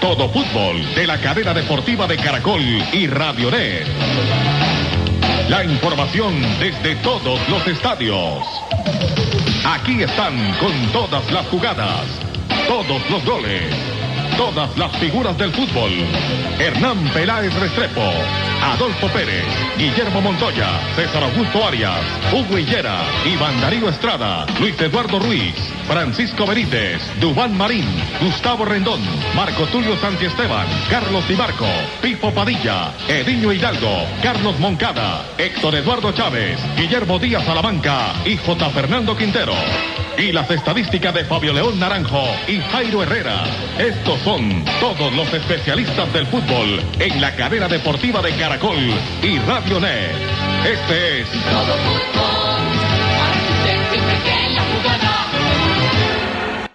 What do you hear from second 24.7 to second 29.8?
Eduardo Ruiz, Francisco Benítez, Dubán Marín, Gustavo Rendón, Marco